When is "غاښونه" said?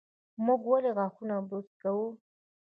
0.97-1.35